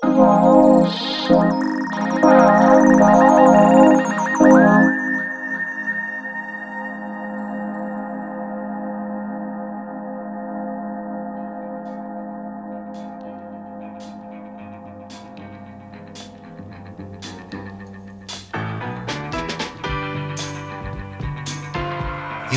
[0.00, 0.08] You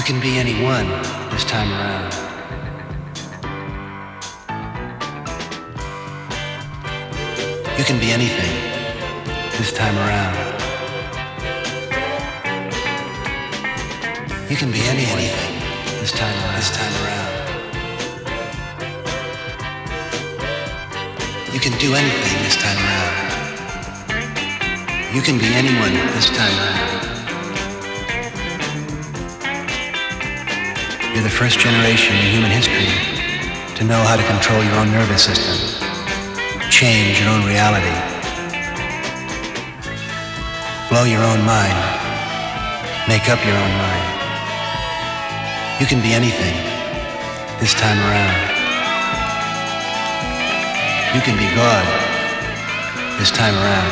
[0.04, 0.88] can be anyone
[1.32, 2.31] this time around.
[7.82, 8.54] You can be anything
[9.58, 10.38] this time around.
[14.52, 15.60] You can be any anything
[16.00, 16.58] this time around.
[16.58, 17.32] This time around.
[21.52, 23.16] You can do anything this time around.
[25.16, 27.02] You can be anyone this time around.
[31.16, 32.86] You're the first generation in human history
[33.78, 35.71] to know how to control your own nervous system,
[36.72, 37.94] change your own reality,
[40.90, 41.78] blow your own mind,
[43.08, 44.08] make up your own mind.
[45.82, 46.56] You can be anything
[47.60, 48.40] this time around.
[51.14, 51.86] You can be God
[53.20, 53.92] this time around.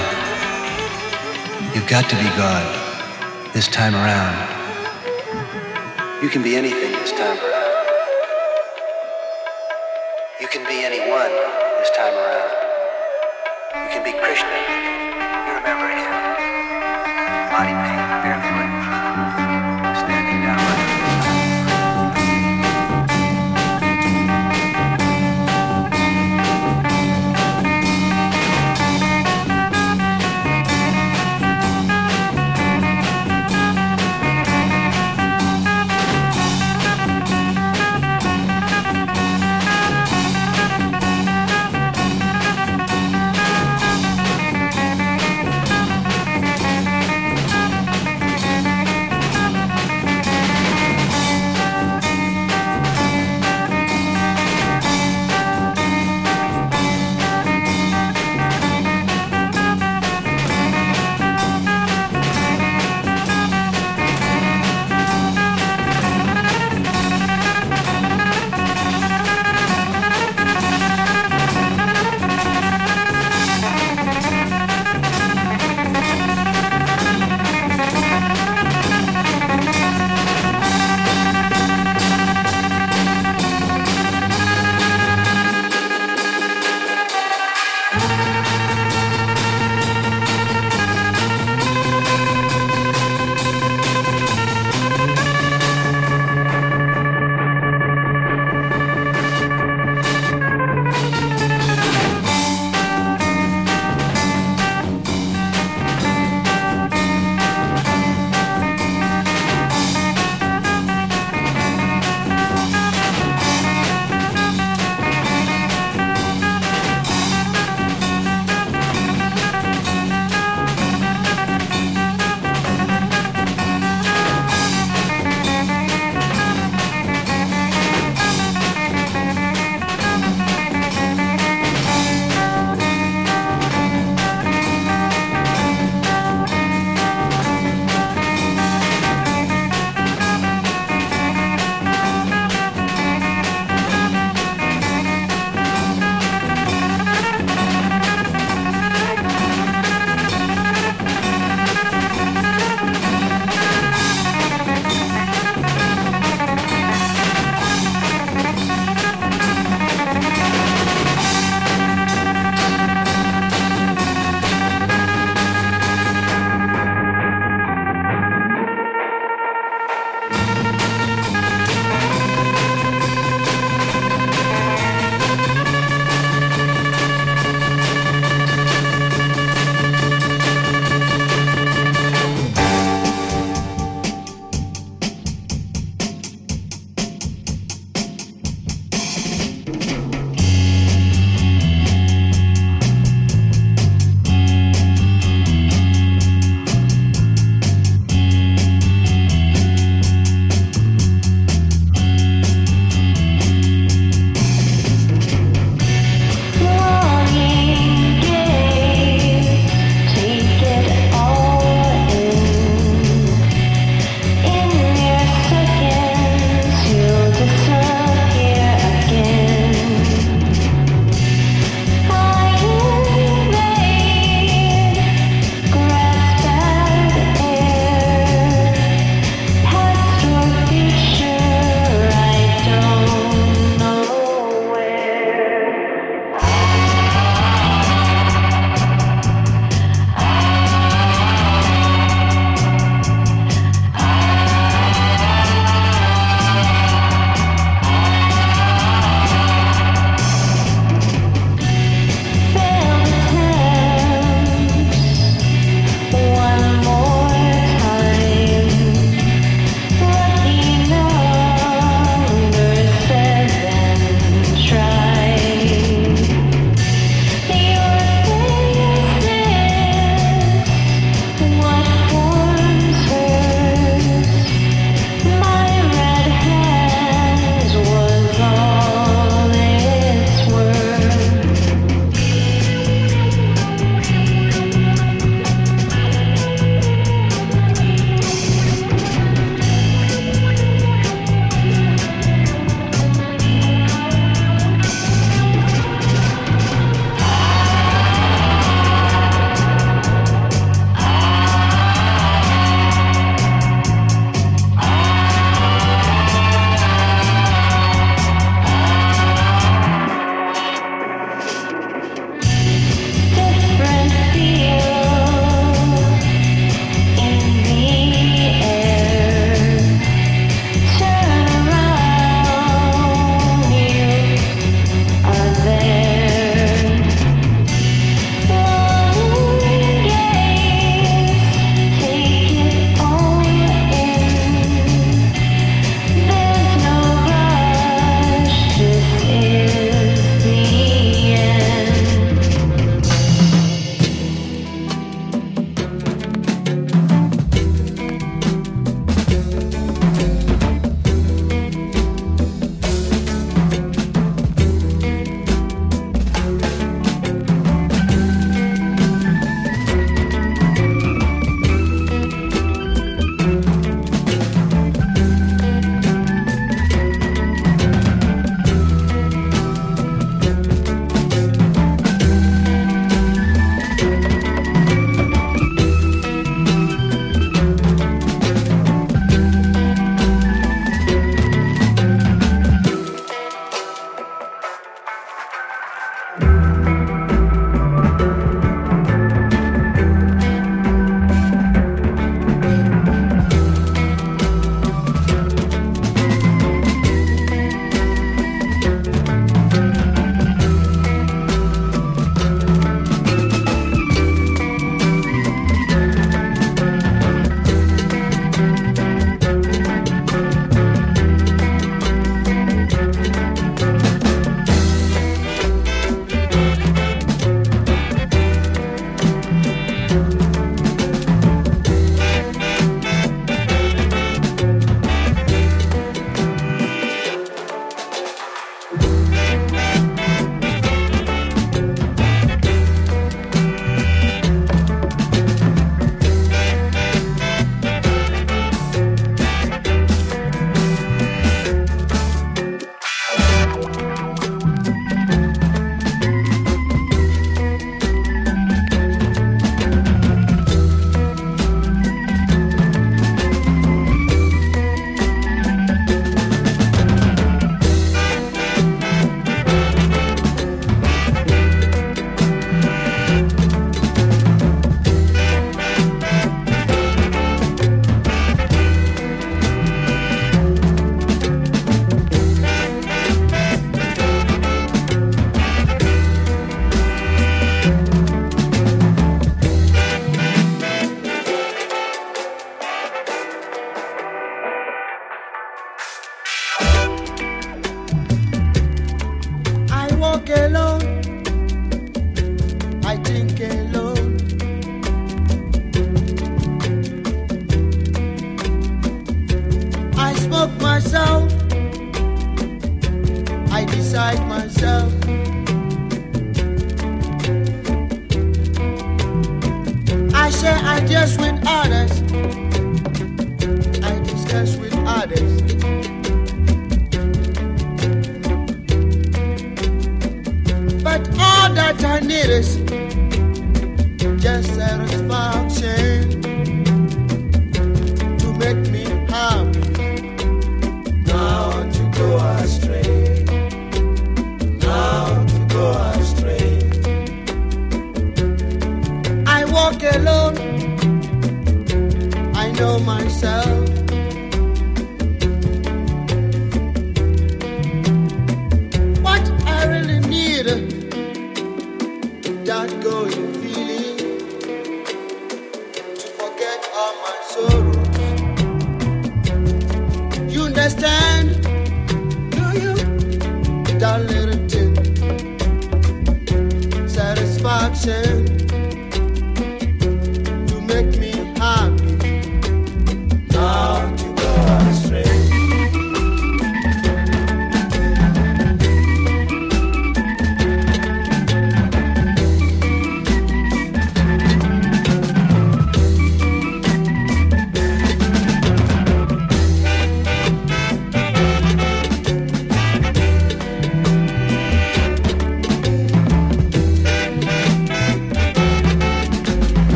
[1.75, 2.63] You've got to be God
[3.53, 4.37] this time around.
[6.23, 7.58] You can be anything this time around.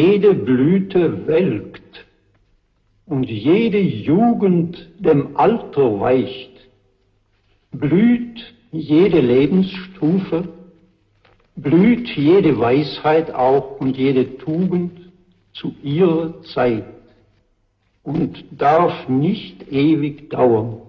[0.00, 2.06] Jede Blüte welkt
[3.04, 6.54] und jede Jugend dem Alter weicht,
[7.70, 10.48] blüht jede Lebensstufe,
[11.56, 14.92] blüht jede Weisheit auch und jede Tugend
[15.52, 16.84] zu ihrer Zeit
[18.02, 20.80] und darf nicht ewig dauern.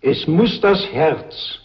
[0.00, 1.60] Es muss das Herz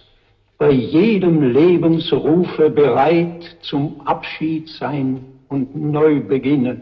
[0.58, 6.82] bei jedem Lebensrufe bereit zum Abschied sein und neu beginnen,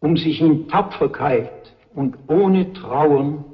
[0.00, 3.44] um sich in Tapferkeit und ohne Trauern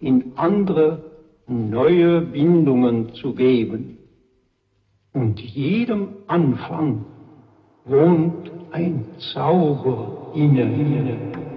[0.00, 1.02] in andere
[1.46, 3.98] neue Bindungen zu geben.
[5.12, 7.04] Und jedem Anfang
[7.84, 11.47] wohnt ein Zauber inne.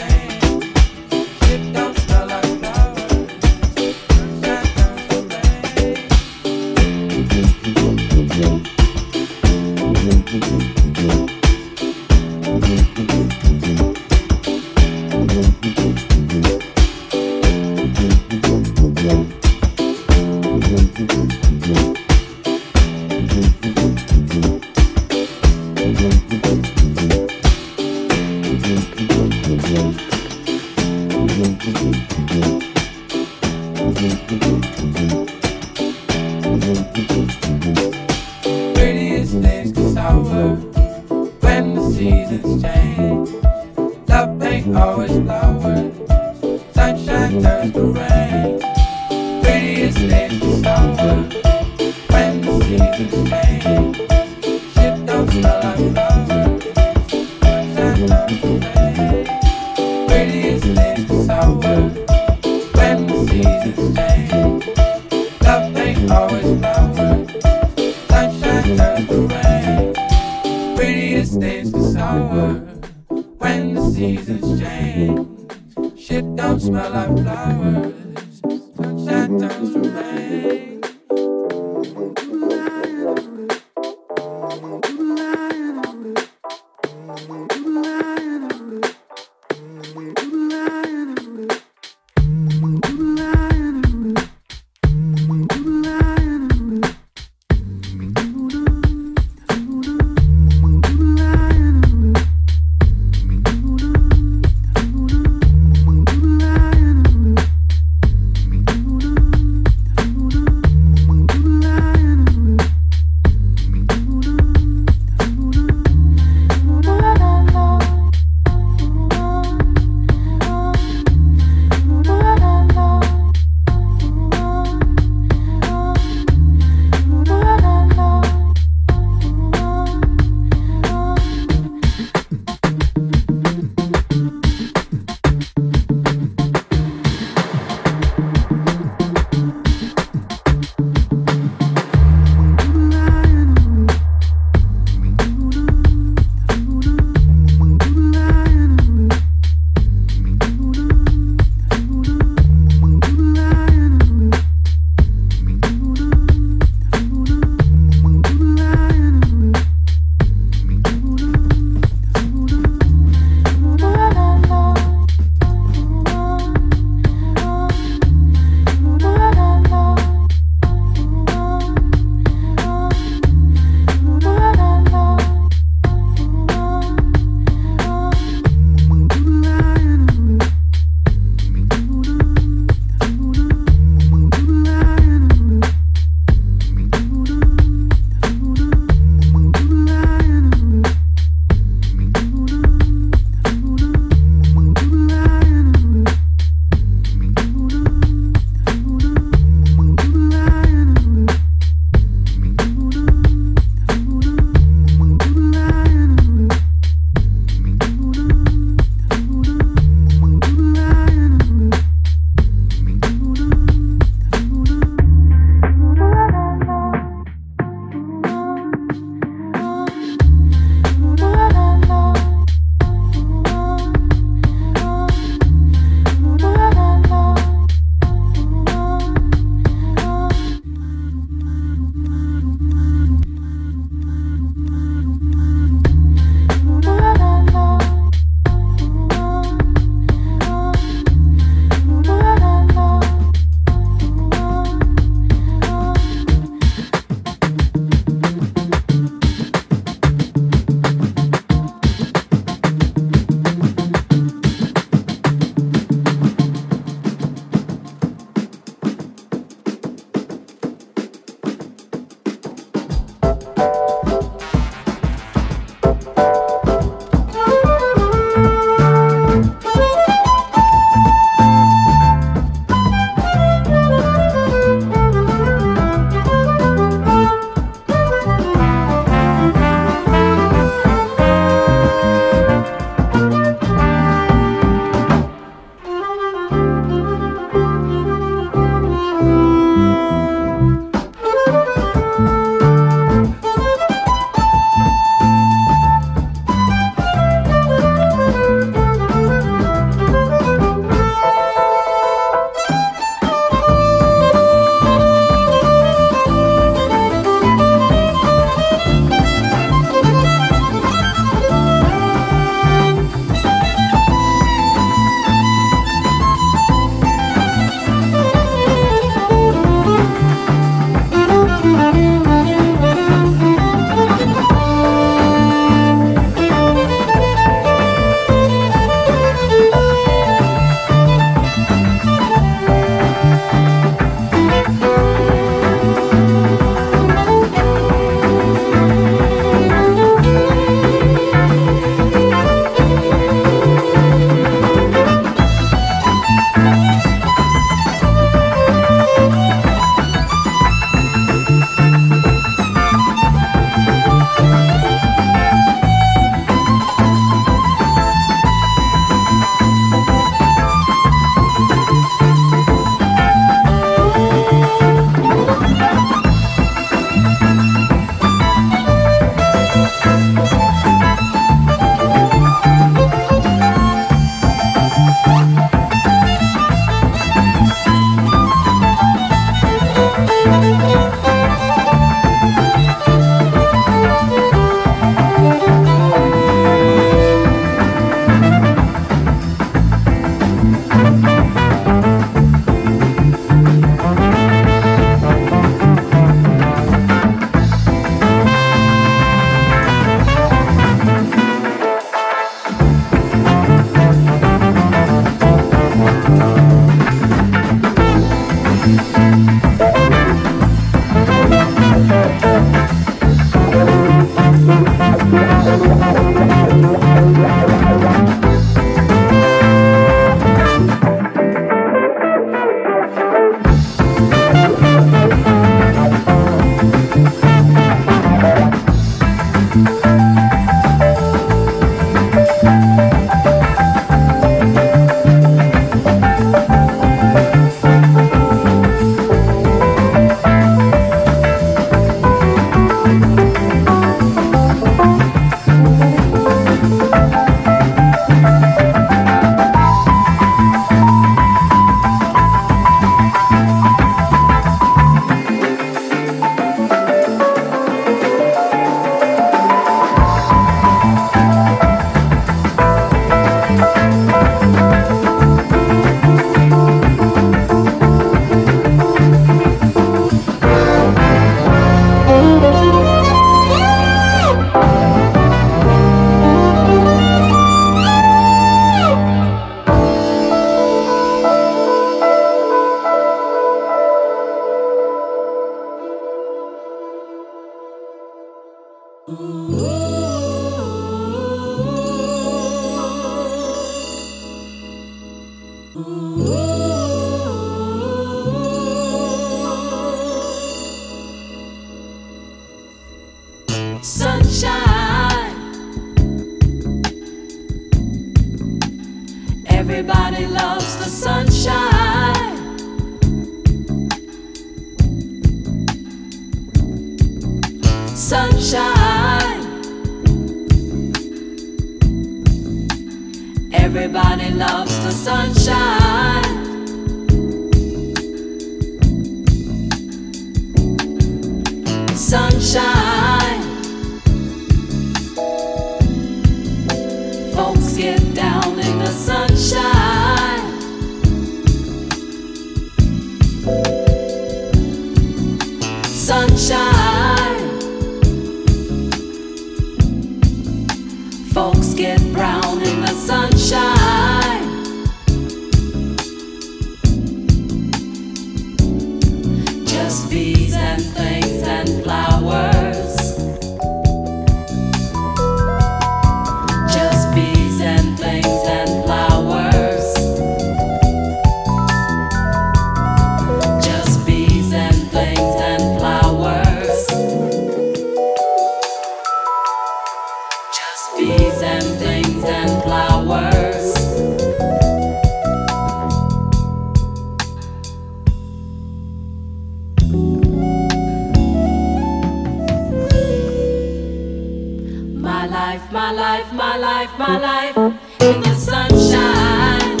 [595.72, 597.76] Life, my life, my life, my life
[598.20, 600.00] in the sunshine.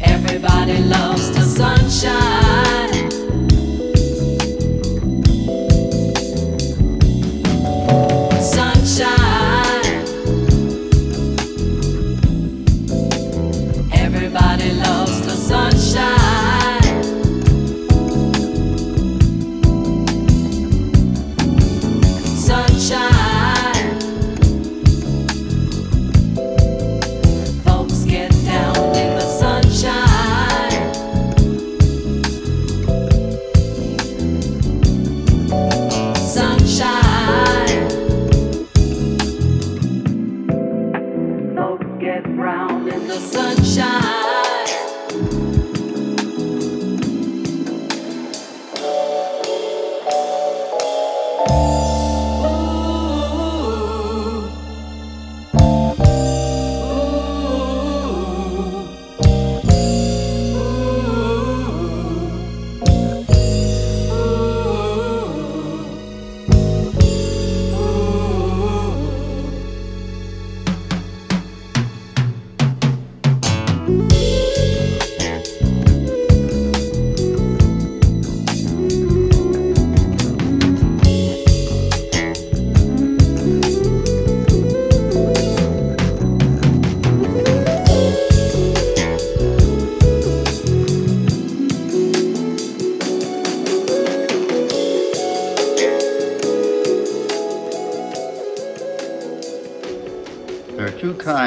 [0.00, 2.49] Everybody loves the sunshine.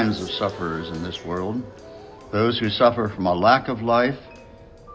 [0.03, 1.63] Kinds of sufferers in this world
[2.33, 4.19] those who suffer from a lack of life,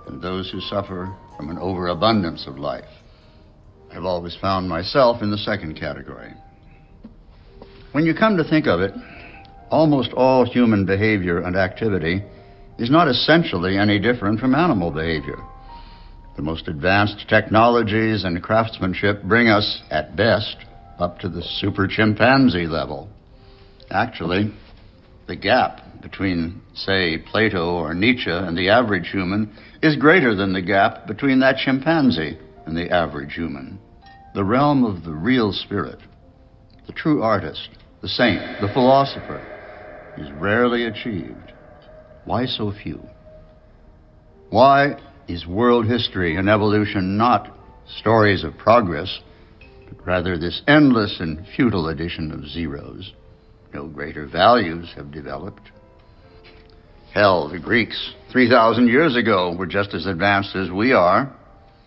[0.07, 2.91] and those who suffer from an overabundance of life.
[3.91, 6.35] I've always found myself in the second category.
[7.93, 8.93] When you come to think of it,
[9.71, 12.23] almost all human behavior and activity
[12.79, 15.39] is not essentially any different from animal behavior.
[16.37, 20.57] The most advanced technologies and craftsmanship bring us, at best,
[20.99, 23.09] up to the super chimpanzee level.
[23.91, 24.53] Actually,
[25.29, 30.63] the gap between, say, Plato or Nietzsche and the average human is greater than the
[30.63, 33.79] gap between that chimpanzee and the average human.
[34.35, 35.99] The realm of the real spirit,
[36.87, 37.69] the true artist,
[38.01, 39.43] the saint, the philosopher,
[40.17, 41.53] is rarely achieved.
[42.25, 43.01] Why so few?
[44.49, 44.99] Why
[45.29, 47.55] is world history and evolution not
[47.99, 49.21] stories of progress,
[49.89, 53.13] but rather this endless and futile addition of zeros?
[53.73, 55.71] No greater values have developed.
[57.13, 61.33] Hell, the Greeks, 3,000 years ago, were just as advanced as we are.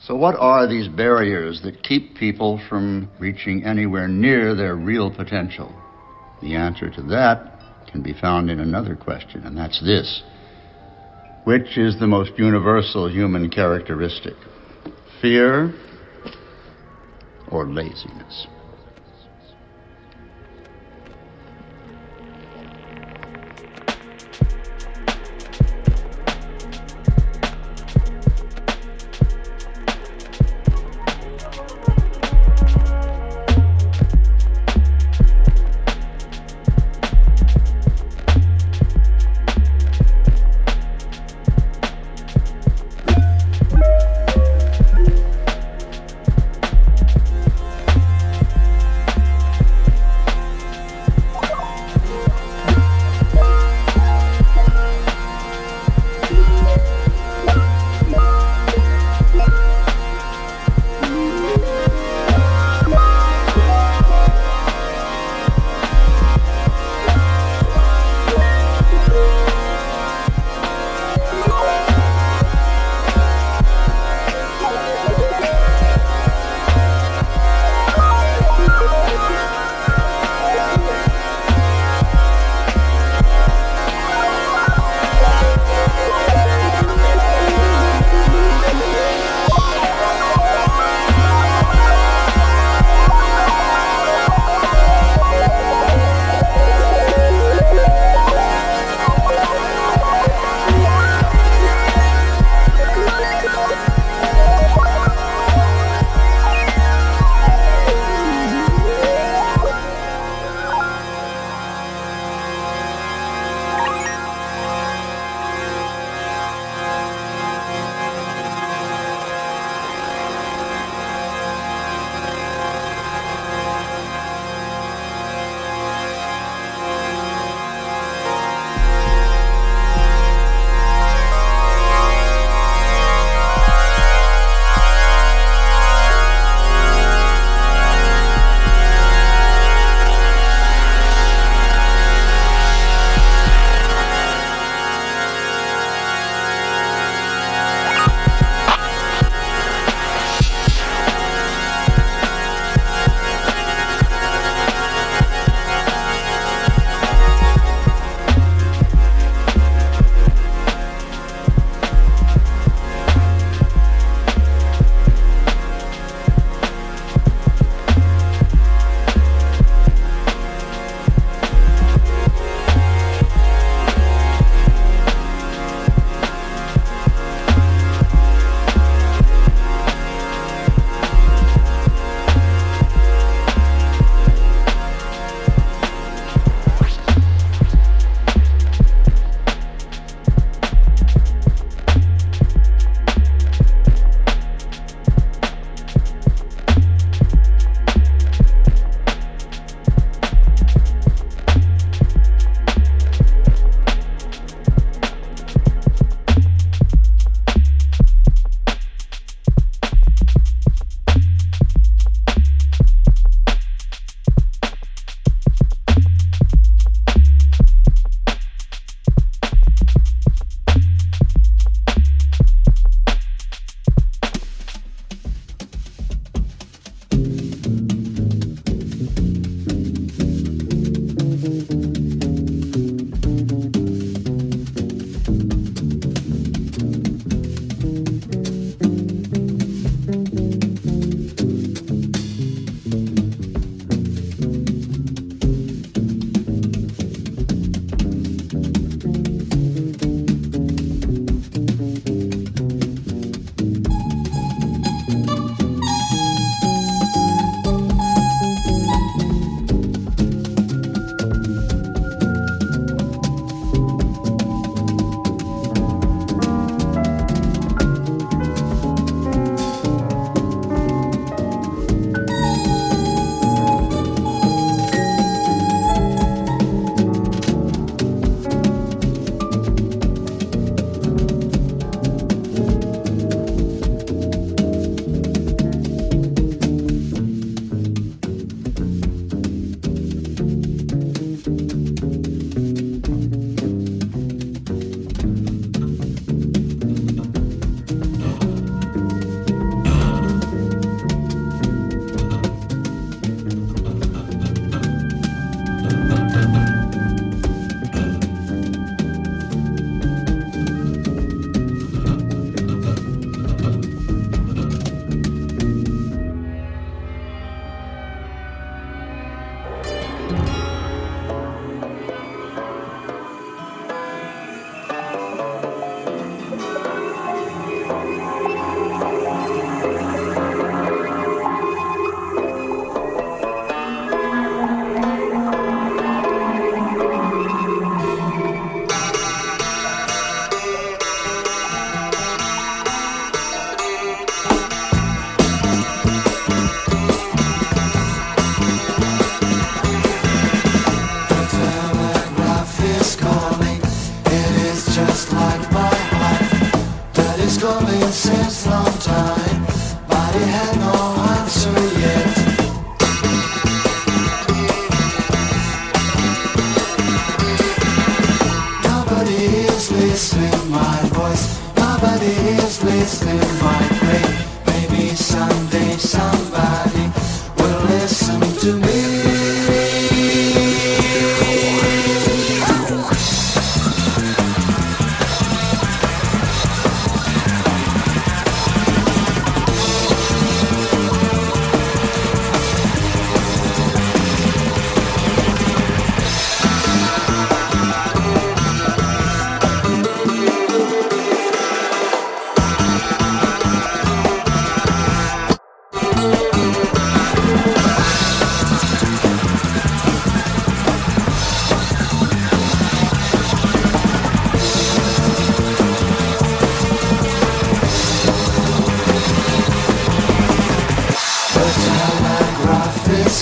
[0.01, 5.71] So, what are these barriers that keep people from reaching anywhere near their real potential?
[6.41, 7.59] The answer to that
[7.91, 10.23] can be found in another question, and that's this
[11.43, 14.33] Which is the most universal human characteristic?
[15.21, 15.73] Fear
[17.49, 18.47] or laziness?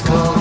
[0.02, 0.39] Let's go.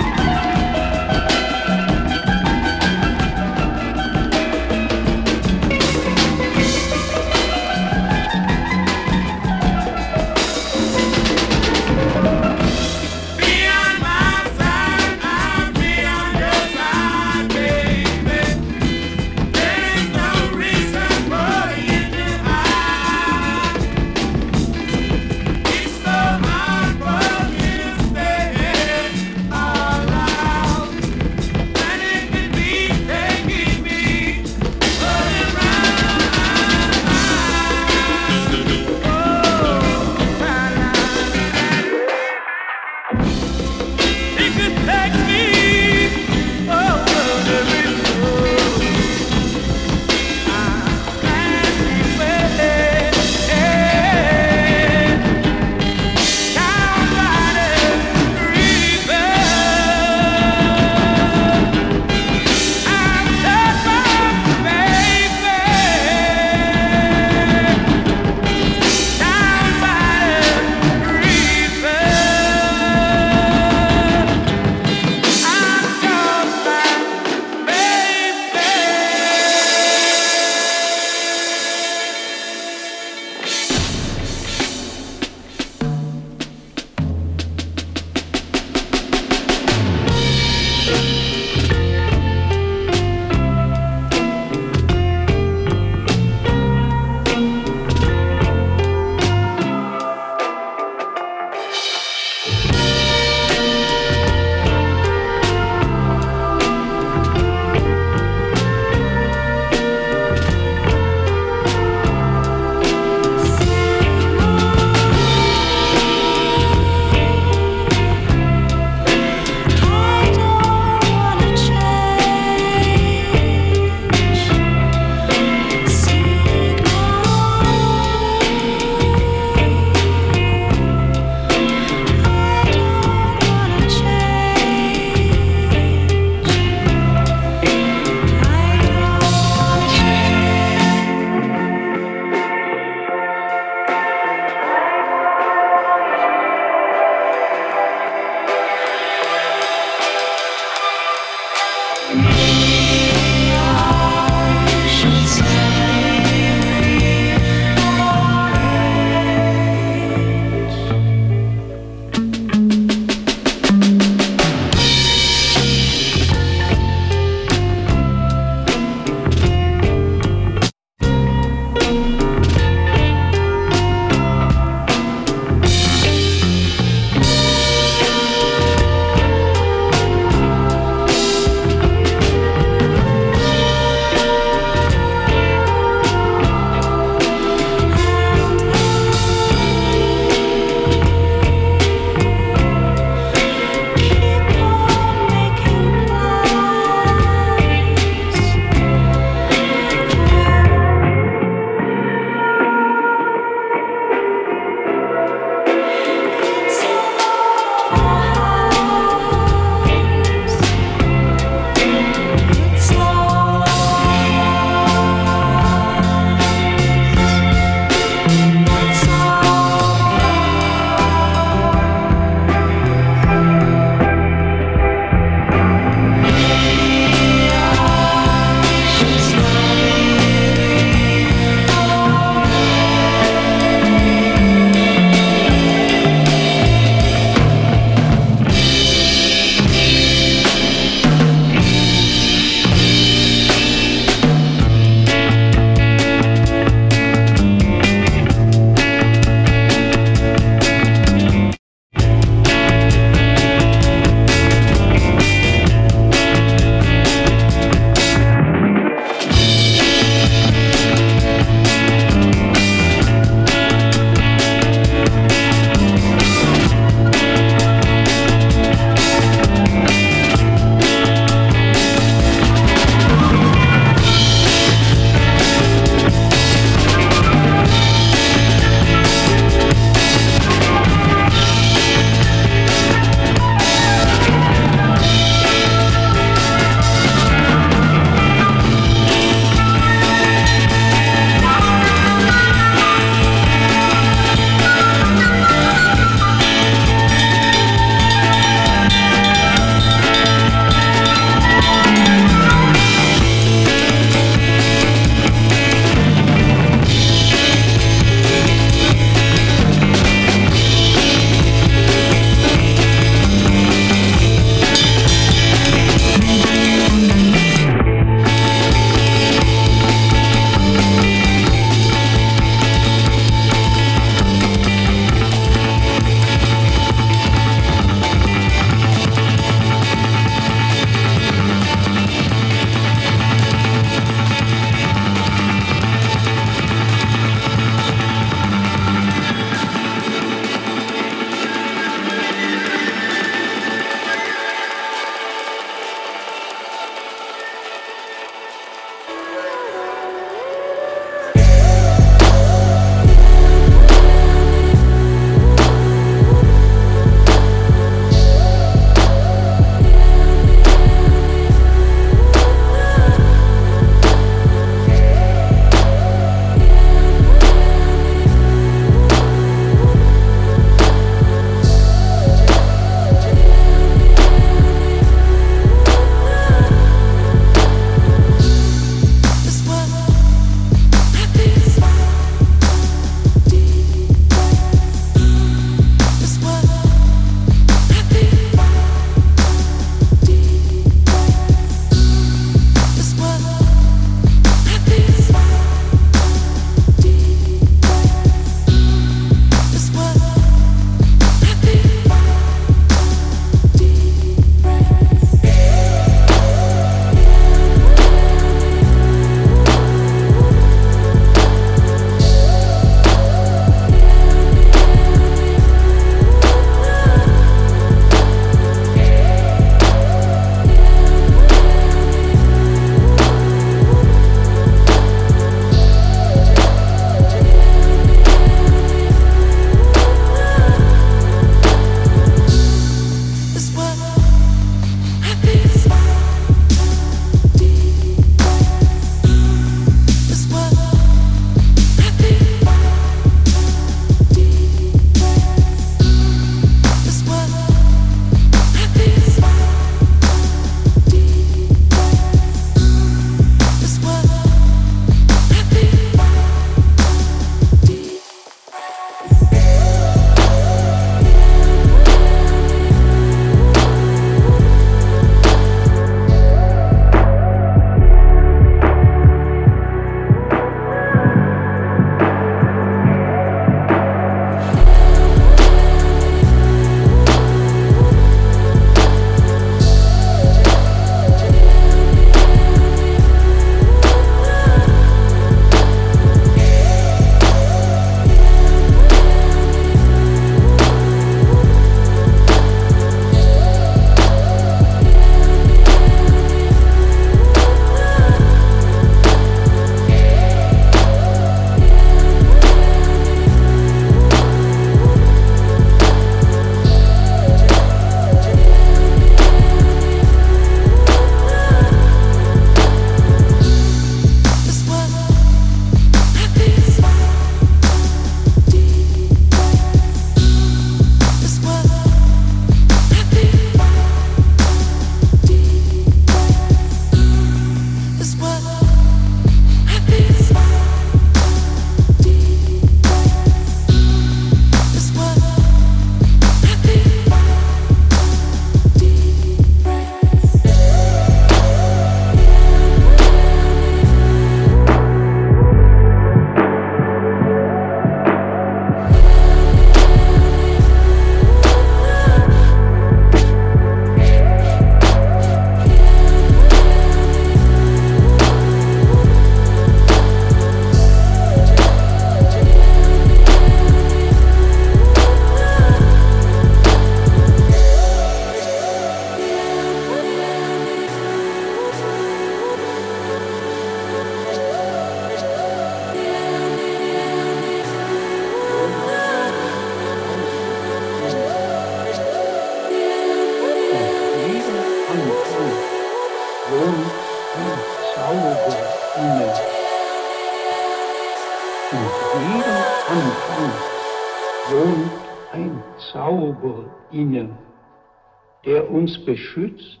[599.28, 600.00] Beschützt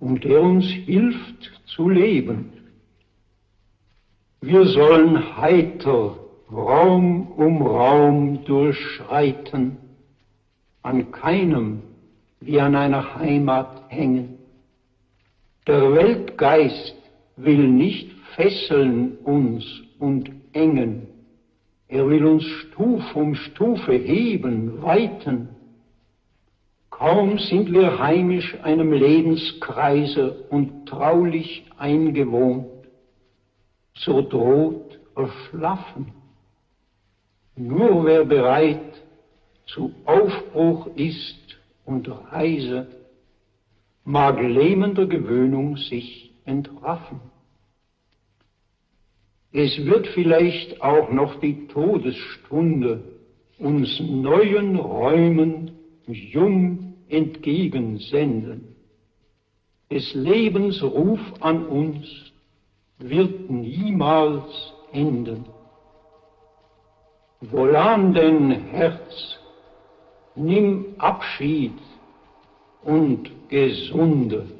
[0.00, 2.52] und der uns hilft zu leben.
[4.40, 6.16] Wir sollen heiter
[6.50, 9.76] Raum um Raum durchschreiten,
[10.82, 11.82] an keinem
[12.40, 14.38] wie an einer Heimat hängen.
[15.68, 16.96] Der Weltgeist
[17.36, 19.64] will nicht fesseln uns
[20.00, 21.06] und engen,
[21.86, 25.48] er will uns Stuf um Stufe heben, weiten.
[26.98, 32.66] Kaum sind wir heimisch einem Lebenskreise und traulich eingewohnt,
[33.94, 36.12] so droht Erschlaffen.
[37.54, 39.00] Nur wer bereit
[39.66, 41.38] zu Aufbruch ist
[41.84, 42.88] und Reise,
[44.04, 47.20] mag lähmender Gewöhnung sich entraffen.
[49.52, 53.04] Es wird vielleicht auch noch die Todesstunde
[53.58, 55.70] uns neuen Räumen
[56.06, 58.74] jung entgegensenden.
[59.90, 62.06] Des Lebens Ruf an uns
[62.98, 65.46] wird niemals enden.
[67.40, 69.38] Wohlan denn, Herz,
[70.34, 71.78] nimm Abschied
[72.82, 74.57] und gesunde